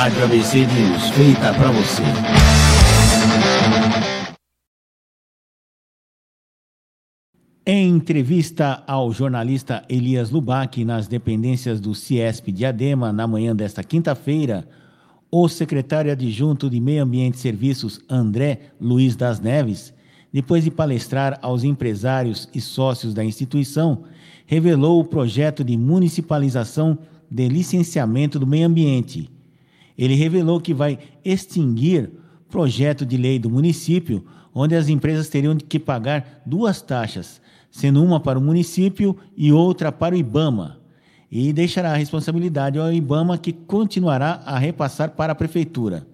[0.00, 2.02] Rádio ABC News, feita para você.
[7.66, 14.68] Em entrevista ao jornalista Elias Lubac nas dependências do Ciesp Diadema na manhã desta quinta-feira,
[15.32, 19.92] o secretário adjunto de Meio Ambiente e Serviços, André Luiz das Neves,
[20.32, 24.04] depois de palestrar aos empresários e sócios da instituição,
[24.46, 26.96] revelou o projeto de municipalização
[27.28, 29.36] de licenciamento do meio ambiente.
[29.98, 32.10] Ele revelou que vai extinguir
[32.48, 34.24] projeto de lei do município,
[34.54, 37.40] onde as empresas teriam que pagar duas taxas,
[37.70, 40.78] sendo uma para o município e outra para o IBAMA,
[41.30, 46.06] e deixará a responsabilidade ao IBAMA, que continuará a repassar para a prefeitura.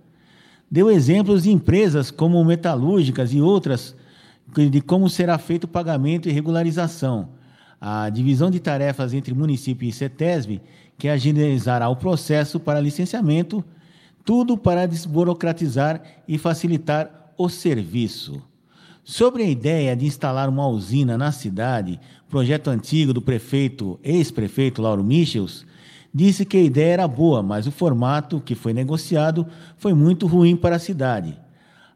[0.70, 3.94] Deu exemplos de empresas como metalúrgicas e outras
[4.70, 7.30] de como será feito o pagamento e regularização.
[7.80, 10.60] A divisão de tarefas entre município e CETESB,
[10.98, 13.64] que agilizará o processo para licenciamento,
[14.24, 18.42] tudo para desburocratizar e facilitar o serviço.
[19.04, 25.04] Sobre a ideia de instalar uma usina na cidade, projeto antigo do prefeito, ex-prefeito Lauro
[25.04, 25.66] Michels,
[26.12, 30.56] disse que a ideia era boa, mas o formato que foi negociado foi muito ruim
[30.56, 31.38] para a cidade.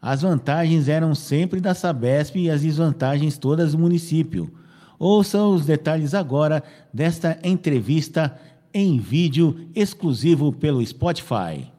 [0.02, 4.52] As vantagens eram sempre da Sabesp e as desvantagens todas do município.
[4.98, 8.38] Ouça os detalhes agora desta entrevista
[8.74, 11.77] em vídeo exclusivo pelo Spotify.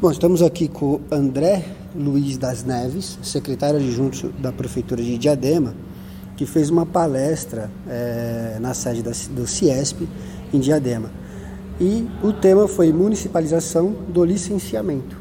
[0.00, 5.74] Bom, estamos aqui com André Luiz das Neves, secretário adjunto da Prefeitura de Diadema,
[6.36, 10.08] que fez uma palestra é, na sede da, do Ciesp,
[10.54, 11.10] em Diadema.
[11.80, 15.20] E o tema foi municipalização do licenciamento.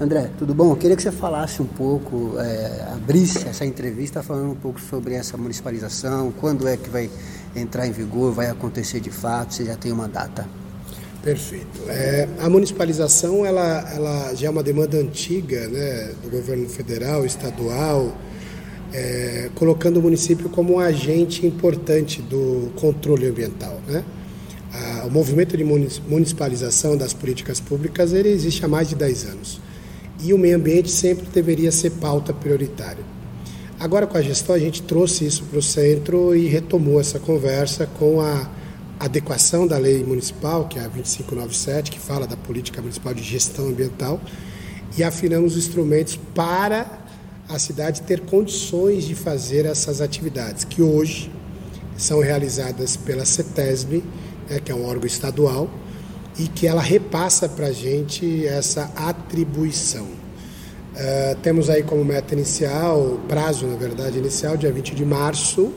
[0.00, 0.70] André, tudo bom?
[0.70, 5.12] Eu queria que você falasse um pouco, é, abrisse essa entrevista falando um pouco sobre
[5.12, 7.10] essa municipalização, quando é que vai
[7.54, 10.63] entrar em vigor, vai acontecer de fato, você já tem uma data.
[11.24, 11.88] Perfeito.
[11.88, 18.14] É, a municipalização ela, ela já é uma demanda antiga né, do governo federal, estadual,
[18.92, 23.80] é, colocando o município como um agente importante do controle ambiental.
[23.88, 24.04] Né?
[24.70, 29.60] A, o movimento de municipalização das políticas públicas ele existe há mais de 10 anos.
[30.22, 33.02] E o meio ambiente sempre deveria ser pauta prioritária.
[33.80, 37.86] Agora, com a gestão, a gente trouxe isso para o centro e retomou essa conversa
[37.98, 38.48] com a
[39.04, 43.68] adequação da lei municipal, que é a 2597, que fala da política municipal de gestão
[43.68, 44.20] ambiental,
[44.96, 46.86] e afinamos os instrumentos para
[47.48, 51.30] a cidade ter condições de fazer essas atividades, que hoje
[51.96, 54.02] são realizadas pela CETESB,
[54.48, 55.68] né, que é um órgão estadual,
[56.38, 60.04] e que ela repassa para a gente essa atribuição.
[60.04, 65.72] Uh, temos aí como meta inicial, prazo na verdade inicial, dia 20 de março,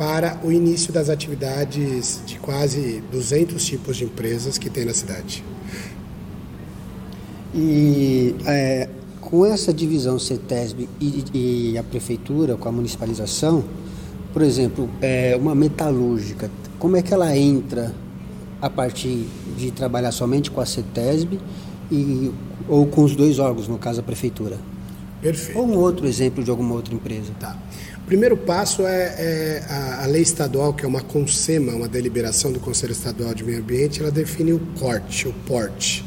[0.00, 5.44] para o início das atividades de quase 200 tipos de empresas que tem na cidade.
[7.54, 8.88] E é,
[9.20, 13.62] com essa divisão CETESB e, e, a prefeitura, com a municipalização,
[14.32, 17.94] por exemplo, é, uma metalúrgica, como é que ela entra
[18.62, 19.26] a partir
[19.58, 21.38] de trabalhar somente com a CETESB
[21.92, 22.32] e,
[22.66, 24.56] ou com os dois órgãos, no caso a prefeitura?
[25.20, 25.58] Perfeito.
[25.58, 27.34] Ou um outro exemplo de alguma outra empresa?
[27.38, 27.54] Tá
[28.10, 32.58] primeiro passo é, é a, a, lei estadual, que é uma CONSEMA, uma deliberação do
[32.58, 36.04] Conselho Estadual de Meio Ambiente, ela define o corte, o porte.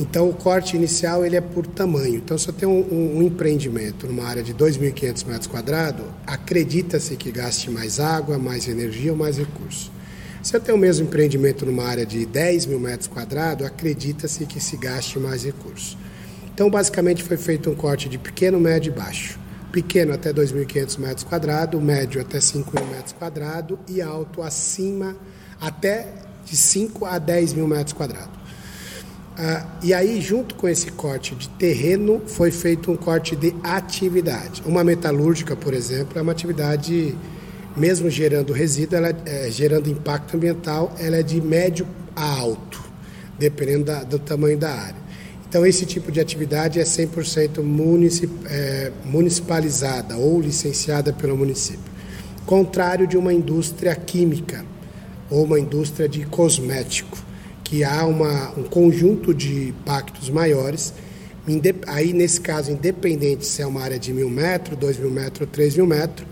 [0.00, 2.16] Então, o corte inicial ele é por tamanho.
[2.16, 7.30] Então, se eu tenho um, um, empreendimento numa área de 2.500 metros quadrados, acredita-se que
[7.30, 9.88] gaste mais água, mais energia ou mais recursos.
[10.42, 14.58] Se eu tenho o mesmo empreendimento numa área de 10 mil metros quadrados, acredita-se que
[14.58, 15.96] se gaste mais recursos.
[16.52, 19.38] Então, basicamente, foi feito um corte de pequeno, médio e baixo
[19.70, 25.16] pequeno até 2.500 metros quadrados, médio até 5.000 metros quadrados e alto acima
[25.60, 26.08] até
[26.44, 28.40] de 5 a 10 mil metros quadrados.
[29.38, 34.62] Ah, e aí, junto com esse corte de terreno, foi feito um corte de atividade.
[34.66, 37.16] Uma metalúrgica, por exemplo, é uma atividade,
[37.76, 42.82] mesmo gerando resíduo, ela, é, gerando impacto ambiental, ela é de médio a alto,
[43.38, 44.99] dependendo da, do tamanho da área.
[45.50, 51.90] Então, esse tipo de atividade é 100% municip, é, municipalizada ou licenciada pelo município.
[52.46, 54.64] Contrário de uma indústria química
[55.28, 57.18] ou uma indústria de cosmético,
[57.64, 60.94] que há uma, um conjunto de impactos maiores.
[61.88, 65.74] Aí, nesse caso, independente se é uma área de mil metros, dois mil metros, três
[65.74, 66.28] mil metros,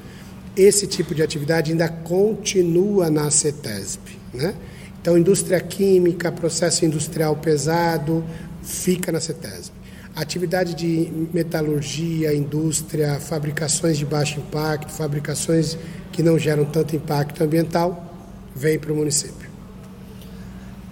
[0.56, 4.00] esse tipo de atividade ainda continua na CETESB.
[4.32, 4.54] Né?
[5.00, 8.24] Então, indústria química, processo industrial pesado,
[8.68, 9.72] fica na CETESB.
[10.14, 15.78] atividade de metalurgia, indústria, fabricações de baixo impacto, fabricações
[16.12, 18.04] que não geram tanto impacto ambiental,
[18.54, 19.48] vem para o município.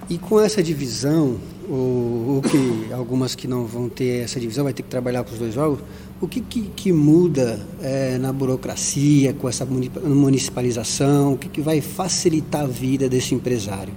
[0.08, 1.38] E com essa divisão,
[1.68, 5.32] o, o, que algumas que não vão ter essa divisão vai ter que trabalhar com
[5.32, 5.80] os dois órgãos,
[6.20, 11.80] o que, que, que muda é, na burocracia, com essa municipalização, o que, que vai
[11.80, 13.92] facilitar a vida desse empresário?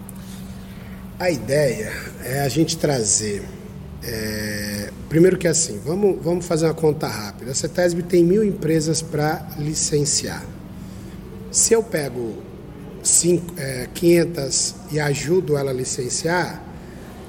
[1.20, 1.92] A ideia
[2.24, 3.44] é a gente trazer
[4.04, 7.51] é, primeiro que assim, vamos, vamos fazer uma conta rápida.
[7.51, 10.46] A CETESB tem mil empresas para licenciar.
[11.51, 12.36] Se eu pego
[13.04, 16.63] cinco, é, 500 e ajudo ela a licenciar,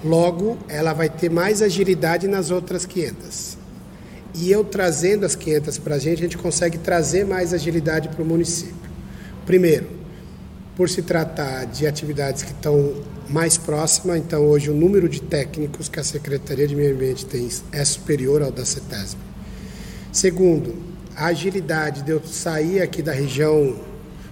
[0.04, 3.58] logo ela vai ter mais agilidade nas outras 500.
[4.34, 8.22] E eu trazendo as 500 para a gente, a gente consegue trazer mais agilidade para
[8.22, 8.76] o município.
[9.44, 9.88] Primeiro,
[10.76, 12.94] por se tratar de atividades que estão
[13.30, 17.48] mais próxima, então hoje o número de técnicos que a Secretaria de Meio Ambiente tem
[17.70, 19.20] é superior ao da CETESB.
[20.12, 20.74] Segundo,
[21.14, 23.76] a agilidade de eu sair aqui da região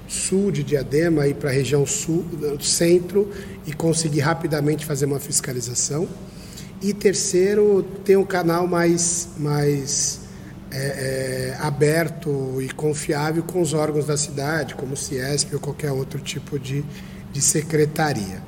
[0.08, 2.24] sul de Diadema e para a região sul,
[2.60, 3.30] centro
[3.66, 6.08] e conseguir rapidamente fazer uma fiscalização.
[6.82, 10.20] E terceiro, ter um canal mais, mais
[10.70, 15.92] é, é, aberto e confiável com os órgãos da cidade, como o CIESP ou qualquer
[15.92, 16.84] outro tipo de,
[17.32, 18.42] de secretaria.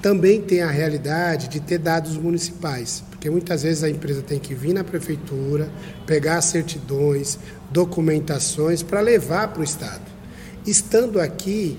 [0.00, 4.54] Também tem a realidade de ter dados municipais, porque muitas vezes a empresa tem que
[4.54, 5.68] vir na prefeitura,
[6.06, 7.38] pegar certidões,
[7.70, 10.02] documentações para levar para o Estado.
[10.64, 11.78] Estando aqui,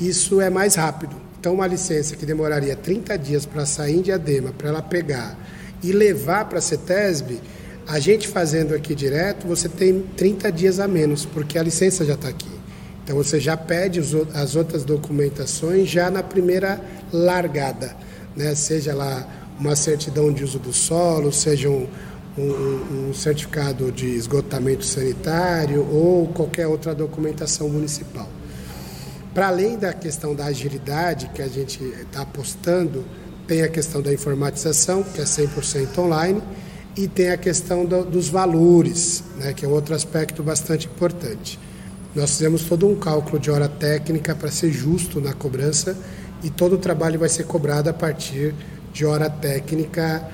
[0.00, 1.16] isso é mais rápido.
[1.40, 5.36] Então, uma licença que demoraria 30 dias para sair em Diadema, para ela pegar
[5.82, 7.40] e levar para a CETESB,
[7.86, 12.14] a gente fazendo aqui direto, você tem 30 dias a menos, porque a licença já
[12.14, 12.50] está aqui.
[13.04, 14.00] Então você já pede
[14.34, 16.80] as outras documentações já na primeira
[17.12, 17.96] largada,
[18.36, 18.54] né?
[18.54, 19.26] seja lá
[19.58, 21.88] uma certidão de uso do solo, seja um,
[22.36, 28.28] um, um certificado de esgotamento sanitário ou qualquer outra documentação municipal.
[29.32, 33.04] Para além da questão da agilidade que a gente está apostando,
[33.46, 36.42] tem a questão da informatização, que é 100% online,
[36.96, 41.58] e tem a questão do, dos valores, né, que é outro aspecto bastante importante.
[42.14, 45.96] Nós fizemos todo um cálculo de hora técnica para ser justo na cobrança
[46.46, 48.54] e todo o trabalho vai ser cobrado a partir
[48.92, 50.30] de hora técnica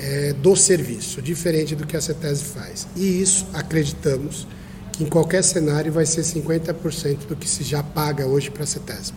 [0.00, 2.88] é, do serviço, diferente do que a CETESB faz.
[2.96, 4.48] E isso, acreditamos,
[4.92, 8.66] que em qualquer cenário vai ser 50% do que se já paga hoje para a
[8.66, 9.16] CETESB.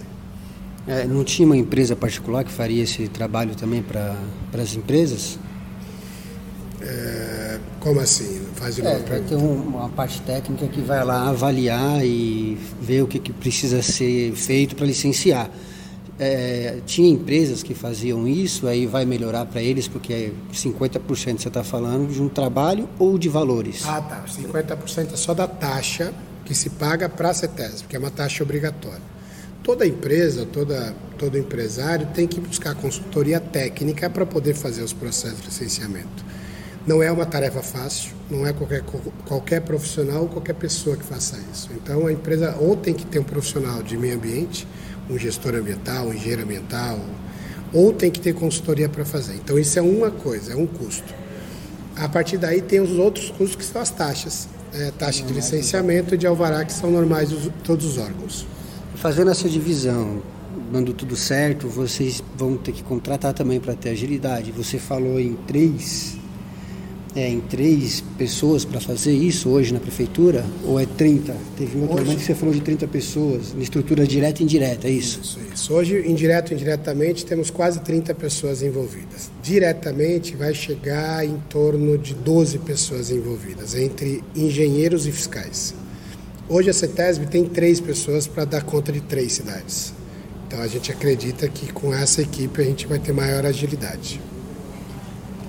[0.87, 4.15] É, não tinha uma empresa particular que faria esse trabalho também para
[4.53, 5.39] as empresas?
[6.79, 8.43] É, como assim?
[8.53, 9.03] Faz de novo.
[9.11, 13.81] É, tem uma parte técnica que vai lá avaliar e ver o que, que precisa
[13.81, 15.49] ser feito para licenciar.
[16.19, 21.63] É, tinha empresas que faziam isso, aí vai melhorar para eles, porque 50% você está
[21.63, 23.83] falando de um trabalho ou de valores?
[23.85, 24.25] Ah, tá.
[24.25, 26.11] 50% é só da taxa
[26.43, 29.01] que se paga para a CETESB, que é uma taxa obrigatória.
[29.61, 35.41] Toda empresa, toda, todo empresário tem que buscar consultoria técnica para poder fazer os processos
[35.41, 36.25] de licenciamento.
[36.87, 38.81] Não é uma tarefa fácil, não é qualquer,
[39.25, 41.69] qualquer profissional ou qualquer pessoa que faça isso.
[41.75, 44.65] Então a empresa ou tem que ter um profissional de meio ambiente,
[45.09, 46.99] um gestor ambiental, um engenheiro ambiental,
[47.73, 49.35] ou tem que ter consultoria para fazer.
[49.35, 51.13] Então isso é uma coisa, é um custo.
[51.95, 54.47] A partir daí tem os outros custos que são as taxas.
[54.73, 58.45] É, taxa de licenciamento e de alvará que são normais de todos os órgãos.
[58.95, 60.21] Fazendo essa divisão,
[60.71, 64.51] dando tudo certo, vocês vão ter que contratar também para ter agilidade.
[64.51, 66.17] Você falou em três
[67.17, 70.45] é, em três pessoas para fazer isso hoje na prefeitura?
[70.63, 71.35] Ou é 30?
[71.57, 74.87] Teve um outro momento que você falou de 30 pessoas, em estrutura direta e indireta,
[74.87, 75.19] é isso?
[75.23, 75.73] Isso, isso.
[75.73, 79.31] Hoje, indireto e indiretamente, temos quase 30 pessoas envolvidas.
[79.41, 85.73] Diretamente, vai chegar em torno de 12 pessoas envolvidas, entre engenheiros e fiscais.
[86.47, 89.91] Hoje a CETESB tem três pessoas para dar conta de três cidades.
[90.47, 94.21] Então a gente acredita que com essa equipe a gente vai ter maior agilidade.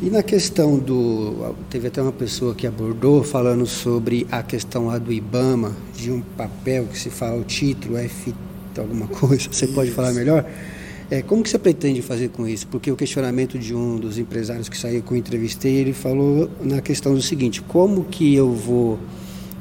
[0.00, 1.57] E na questão do.
[1.69, 6.21] Teve até uma pessoa que abordou falando sobre a questão lá do IBAMA, de um
[6.21, 8.33] papel que se fala o título, F
[8.78, 10.49] alguma coisa, você pode falar melhor?
[11.11, 12.69] É, como que você pretende fazer com isso?
[12.69, 16.81] Porque o questionamento de um dos empresários que saiu com o entrevistei, ele falou na
[16.81, 19.00] questão do seguinte, como que eu vou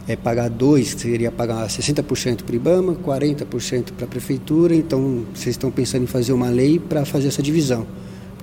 [0.08, 5.56] é, pagar dois, seria pagar 60% para o IBAMA, 40% para a prefeitura, então vocês
[5.56, 7.88] estão pensando em fazer uma lei para fazer essa divisão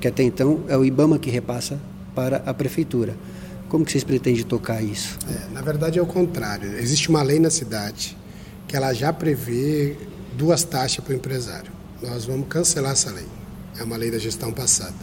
[0.04, 1.80] porque até então é o IBAMA que repassa
[2.14, 3.16] para a prefeitura.
[3.70, 5.18] Como que vocês pretendem tocar isso?
[5.26, 6.76] É, na verdade é o contrário.
[6.76, 8.14] Existe uma lei na cidade
[8.68, 9.96] que ela já prevê
[10.37, 11.73] duas taxas para o empresário.
[12.02, 13.25] Nós vamos cancelar essa lei.
[13.78, 14.94] É uma lei da gestão passada.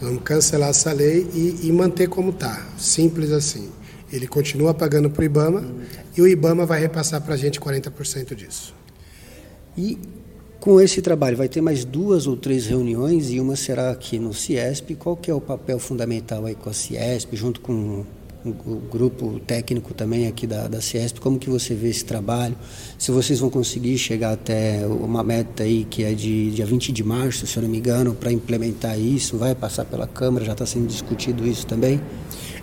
[0.00, 3.68] Vamos cancelar essa lei e, e manter como está, simples assim.
[4.12, 5.64] Ele continua pagando para o IBAMA
[6.16, 8.76] e o IBAMA vai repassar para a gente 40% disso.
[9.76, 9.98] E
[10.60, 14.34] com esse trabalho vai ter mais duas ou três reuniões e uma será aqui no
[14.34, 14.94] CIESP.
[14.94, 18.04] Qual que é o papel fundamental aí com a CIESP, junto com
[18.44, 22.56] o grupo técnico também aqui da, da Ciesp, como que você vê esse trabalho?
[22.98, 27.04] Se vocês vão conseguir chegar até uma meta aí que é de dia 20 de
[27.04, 30.64] março, se eu não me engano, para implementar isso, vai passar pela Câmara, já está
[30.64, 32.00] sendo discutido isso também?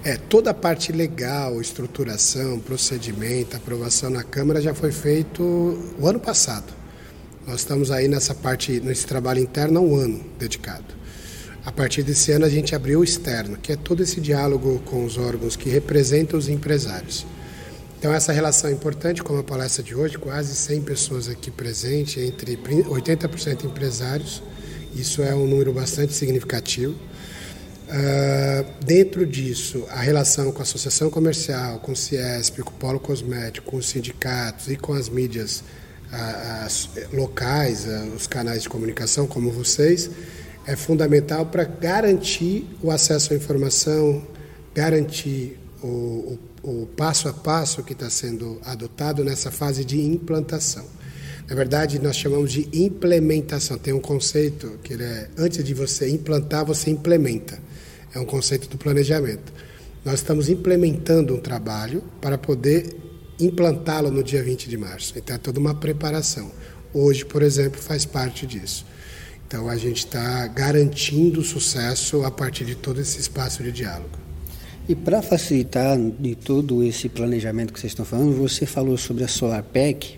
[0.04, 5.44] É, toda a parte legal, estruturação, procedimento, aprovação na Câmara já foi feito
[6.00, 6.77] o ano passado.
[7.48, 10.84] Nós estamos aí nessa parte, nesse trabalho interno há um ano dedicado.
[11.66, 15.06] A partir desse ano, a gente abriu o externo, que é todo esse diálogo com
[15.06, 17.26] os órgãos que representam os empresários.
[17.98, 22.22] Então, essa relação é importante, como a palestra de hoje, quase 100 pessoas aqui presentes,
[22.22, 24.44] entre 80% empresários,
[24.94, 26.94] isso é um número bastante significativo.
[26.94, 33.00] Uh, dentro disso, a relação com a associação comercial, com o CIESP, com o Polo
[33.00, 35.64] Cosmético, com os sindicatos e com as mídias
[36.12, 37.86] as locais,
[38.16, 40.10] os canais de comunicação, como vocês,
[40.66, 44.26] é fundamental para garantir o acesso à informação,
[44.74, 50.86] garantir o, o, o passo a passo que está sendo adotado nessa fase de implantação.
[51.50, 53.78] Na verdade, nós chamamos de implementação.
[53.78, 57.58] Tem um conceito que é antes de você implantar, você implementa.
[58.14, 59.54] É um conceito do planejamento.
[60.04, 62.94] Nós estamos implementando um trabalho para poder
[63.40, 65.14] implantá-lo no dia 20 de março.
[65.18, 66.52] Então é toda uma preparação.
[66.94, 68.86] Hoje, por exemplo, faz parte disso.
[69.48, 74.18] Então a gente está garantindo sucesso a partir de todo esse espaço de diálogo.
[74.90, 79.28] E para facilitar de todo esse planejamento que vocês estão falando, você falou sobre a
[79.28, 80.18] SolarPEC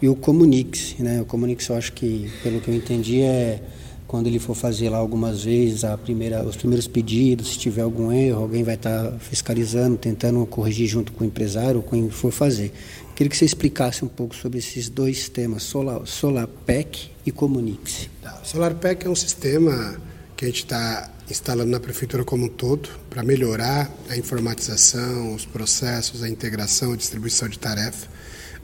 [0.00, 0.94] e o Comunix.
[0.98, 1.20] Né?
[1.22, 3.62] O Comunix, eu acho que, pelo que eu entendi, é
[4.10, 8.10] quando ele for fazer lá algumas vezes a primeira, os primeiros pedidos, se tiver algum
[8.10, 12.72] erro, alguém vai estar tá fiscalizando, tentando corrigir junto com o empresário quem for fazer.
[13.14, 18.10] Queria que você explicasse um pouco sobre esses dois temas, Solar, SolarPEC e Comunix.
[18.20, 19.96] Tá, SolarPEC é um sistema
[20.36, 25.46] que a gente está instalando na prefeitura como um todo para melhorar a informatização, os
[25.46, 28.08] processos, a integração, a distribuição de tarefa.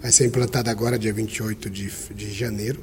[0.03, 2.83] Vai ser implantado agora, dia 28 de, de janeiro.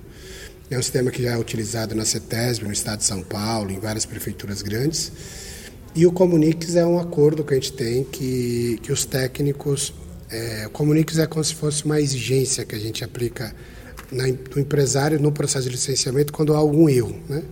[0.73, 3.79] É um sistema que já é utilizado na CETESB, no estado de São Paulo, em
[3.79, 5.11] várias prefeituras grandes.
[5.95, 9.93] E o Comunix é um acordo que a gente tem que, que os técnicos
[10.31, 13.55] é, o Comunix é como se fosse uma exigência que a gente aplica
[14.11, 17.15] na, no empresário no processo de licenciamento quando há algum erro.
[17.29, 17.43] Né?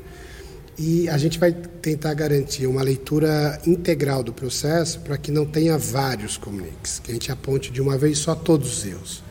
[0.79, 5.77] E a gente vai tentar garantir uma leitura integral do processo para que não tenha
[5.77, 9.23] vários Comunix, que a gente aponte de uma vez só todos os erros,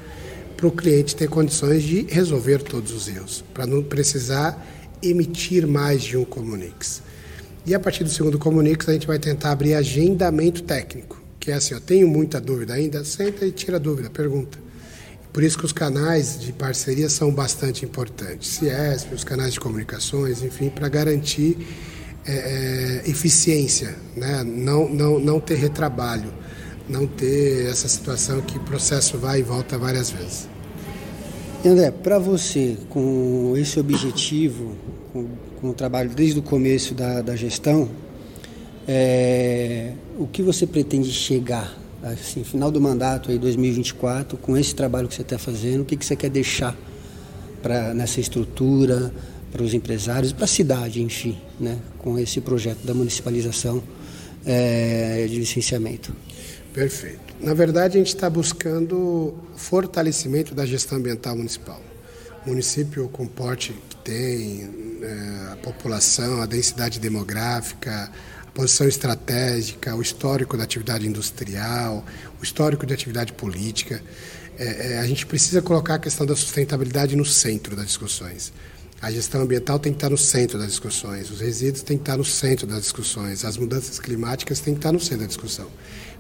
[0.61, 4.65] para o cliente ter condições de resolver todos os erros, para não precisar
[5.03, 7.03] emitir mais de um Comunix.
[7.67, 11.55] E a partir do segundo Comunix, a gente vai tentar abrir agendamento técnico que é
[11.55, 14.59] assim, eu tenho muita dúvida ainda, senta e tira a dúvida, pergunta.
[15.33, 18.51] Por isso que os canais de parceria são bastante importantes.
[18.51, 21.57] CIESP, os canais de comunicações, enfim, para garantir
[22.27, 24.45] é, eficiência, né?
[24.45, 26.31] não, não, não ter retrabalho,
[26.89, 30.49] não ter essa situação que o processo vai e volta várias vezes.
[31.65, 34.75] André, para você, com esse objetivo,
[35.13, 35.27] com,
[35.61, 37.89] com, o trabalho desde o começo da, da gestão,
[38.89, 45.07] é, o que você pretende chegar, assim, final do mandato aí 2024, com esse trabalho
[45.07, 46.75] que você está fazendo, o que, que você quer deixar
[47.63, 49.13] para nessa estrutura,
[49.53, 53.83] para os empresários, para a cidade, enfim, né, com esse projeto da municipalização
[54.47, 56.11] é, de licenciamento?
[56.73, 57.35] Perfeito.
[57.41, 61.81] Na verdade, a gente está buscando fortalecimento da gestão ambiental municipal.
[62.47, 64.71] O município com porte que tem,
[65.03, 68.11] é, a população, a densidade demográfica,
[68.55, 72.05] posição estratégica, o histórico da atividade industrial,
[72.41, 74.03] o histórico de atividade política.
[74.59, 78.53] É, é, a gente precisa colocar a questão da sustentabilidade no centro das discussões.
[79.03, 82.19] A gestão ambiental tem que estar no centro das discussões, os resíduos têm que estar
[82.19, 85.69] no centro das discussões, as mudanças climáticas têm que estar no centro da discussão.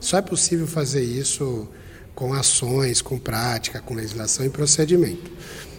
[0.00, 1.68] Só é possível fazer isso
[2.14, 5.30] com ações, com prática, com legislação e procedimento.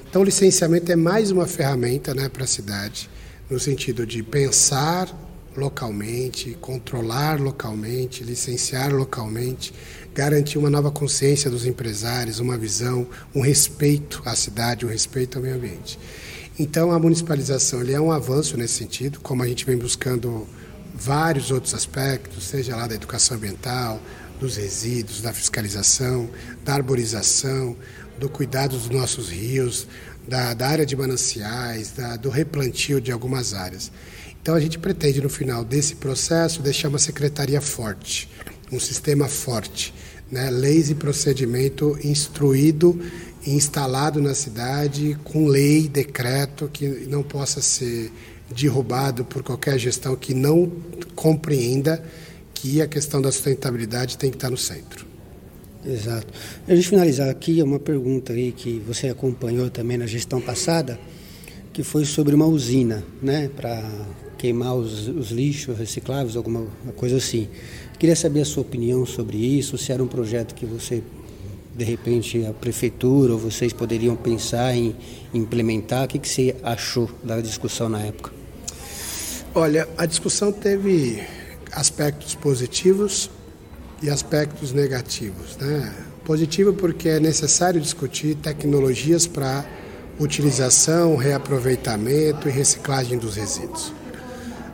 [0.07, 3.09] Então, o licenciamento é mais uma ferramenta né, para a cidade,
[3.49, 5.09] no sentido de pensar
[5.57, 9.73] localmente, controlar localmente, licenciar localmente,
[10.13, 15.43] garantir uma nova consciência dos empresários, uma visão, um respeito à cidade, um respeito ao
[15.43, 15.97] meio ambiente.
[16.59, 20.47] Então, a municipalização ele é um avanço nesse sentido, como a gente vem buscando
[20.93, 23.99] vários outros aspectos, seja lá da educação ambiental,
[24.39, 26.29] dos resíduos, da fiscalização,
[26.65, 27.75] da arborização,
[28.19, 29.87] do cuidado dos nossos rios,
[30.27, 33.91] da, da área de mananciais, da, do replantio de algumas áreas.
[34.41, 38.27] Então a gente pretende no final desse processo deixar uma secretaria forte,
[38.71, 39.93] um sistema forte,
[40.31, 40.49] né?
[40.49, 42.99] leis e procedimento instruído
[43.45, 48.11] instalado na cidade com lei, decreto que não possa ser
[48.55, 50.71] derrubado por qualquer gestão que não
[51.15, 52.03] compreenda
[52.53, 55.05] que a questão da sustentabilidade tem que estar no centro.
[55.83, 56.27] Exato.
[56.67, 60.99] A gente finalizar aqui uma pergunta aí que você acompanhou também na gestão passada,
[61.73, 63.83] que foi sobre uma usina, né, para
[64.37, 67.47] queimar os, os, lixos recicláveis, alguma coisa assim.
[67.97, 71.01] Queria saber a sua opinião sobre isso, se era um projeto que você,
[71.75, 74.95] de repente, a prefeitura ou vocês poderiam pensar em
[75.33, 76.05] implementar.
[76.05, 78.31] O que, que você achou da discussão na época?
[79.55, 81.21] Olha, a discussão teve
[81.71, 83.29] aspectos positivos
[84.01, 85.57] e aspectos negativos.
[85.57, 85.93] Né?
[86.25, 89.65] Positivo porque é necessário discutir tecnologias para
[90.19, 93.93] utilização, reaproveitamento e reciclagem dos resíduos.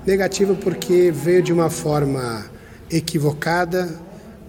[0.05, 2.45] Negativo porque veio de uma forma
[2.89, 3.99] equivocada,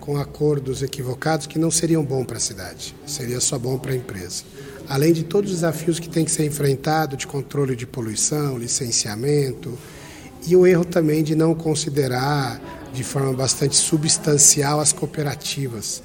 [0.08, 3.94] com acordos equivocados que não seriam bom para a cidade, seria só bom para a
[3.94, 4.42] empresa.
[4.88, 9.78] Além de todos os desafios que tem que ser enfrentado de controle de poluição, licenciamento,
[10.46, 12.58] e o erro também de não considerar
[12.90, 16.02] de forma bastante substancial as cooperativas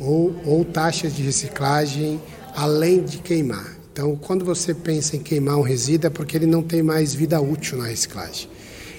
[0.00, 2.20] ou, ou taxas de reciclagem
[2.56, 3.76] além de queimar.
[3.92, 7.40] Então, quando você pensa em queimar um resíduo, é porque ele não tem mais vida
[7.40, 8.48] útil na reciclagem.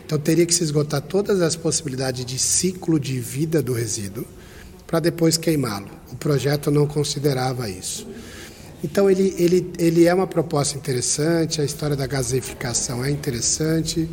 [0.05, 4.25] Então, teria que se esgotar todas as possibilidades de ciclo de vida do resíduo
[4.87, 5.89] para depois queimá-lo.
[6.11, 8.07] O projeto não considerava isso.
[8.83, 14.09] Então, ele, ele, ele é uma proposta interessante, a história da gaseificação é interessante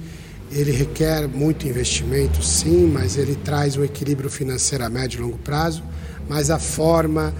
[0.53, 5.39] ele requer muito investimento, sim, mas ele traz um equilíbrio financeiro a médio e longo
[5.39, 5.83] prazo.
[6.29, 7.35] Mas a forma,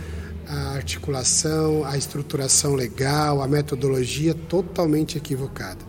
[0.49, 5.81] a articulação, a estruturação legal, a metodologia totalmente equivocada.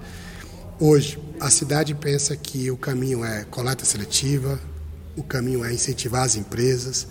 [0.80, 4.60] Hoje, a cidade pensa que o caminho é coleta seletiva,
[5.16, 7.08] o caminho é incentivar as empresas,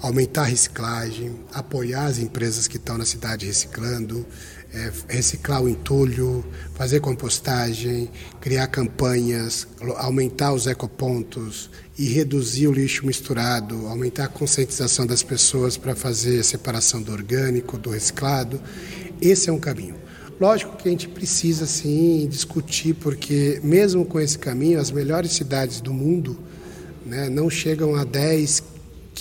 [0.00, 4.26] aumentar a reciclagem, apoiar as empresas que estão na cidade reciclando,
[4.72, 13.04] é, reciclar o entulho, fazer compostagem, criar campanhas, aumentar os ecopontos e reduzir o lixo
[13.06, 18.60] misturado, aumentar a conscientização das pessoas para fazer a separação do orgânico, do reciclado.
[19.20, 19.96] Esse é um caminho.
[20.40, 25.82] Lógico que a gente precisa sim discutir, porque mesmo com esse caminho, as melhores cidades
[25.82, 26.38] do mundo
[27.04, 28.62] né, não chegam a 10,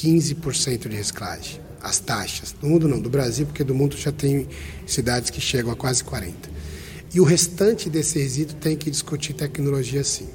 [0.02, 2.54] 15% de reciclagem as taxas.
[2.60, 4.48] Do mundo não, do Brasil, porque do mundo já tem
[4.86, 6.50] cidades que chegam a quase 40.
[7.14, 10.28] E o restante desse resíduo tem que discutir tecnologia sim.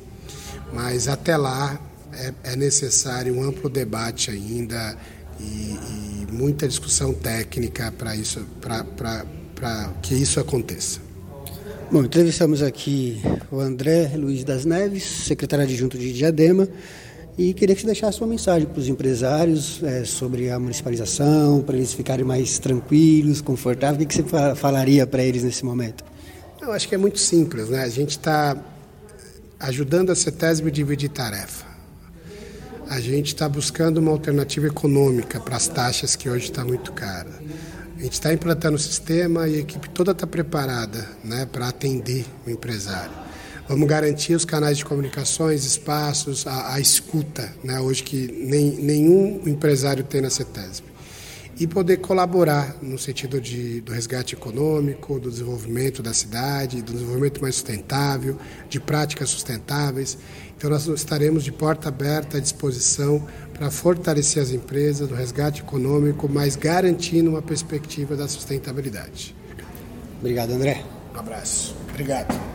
[0.73, 1.81] Mas até lá
[2.13, 4.97] é, é necessário um amplo debate ainda
[5.39, 11.01] e, e muita discussão técnica para isso, para que isso aconteça.
[11.93, 13.23] Bom, entrevistamos aqui
[13.53, 16.69] o André Luiz das Neves, secretário adjunto de Diadema.
[17.37, 21.77] E queria que você deixasse uma mensagem para os empresários é, sobre a municipalização, para
[21.77, 24.05] eles ficarem mais tranquilos, confortáveis.
[24.05, 26.05] O que, você falaria para eles nesse momento?
[26.63, 27.83] Eu acho que é muito simples, né?
[27.83, 28.57] A gente está
[29.59, 31.67] ajudando a CETESB a dividir tarefa.
[32.89, 37.31] A gente está buscando uma alternativa econômica para as taxas que hoje está muito cara.
[37.99, 42.25] A gente está implantando o sistema e a equipe toda está preparada né, para atender
[42.47, 43.24] o empresário.
[43.67, 49.41] Vamos garantir os canais de comunicações, espaços, a, a escuta, né, hoje que nem, nenhum
[49.47, 50.87] empresário tem na CETESB.
[51.59, 57.41] E poder colaborar no sentido de, do resgate econômico, do desenvolvimento da cidade, do desenvolvimento
[57.41, 58.37] mais sustentável,
[58.69, 60.19] de práticas sustentáveis.
[60.57, 63.25] Então, nós estaremos de porta aberta à disposição
[63.55, 69.35] para fortalecer as empresas do resgate econômico, mas garantindo uma perspectiva da sustentabilidade.
[70.19, 70.85] Obrigado, André.
[71.15, 71.75] Um abraço.
[71.91, 72.54] Obrigado.